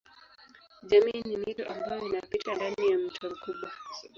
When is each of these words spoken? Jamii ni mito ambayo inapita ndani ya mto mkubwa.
Jamii 0.83 1.21
ni 1.27 1.37
mito 1.37 1.65
ambayo 1.67 2.05
inapita 2.05 2.55
ndani 2.55 2.91
ya 2.91 2.97
mto 2.97 3.29
mkubwa. 3.29 3.71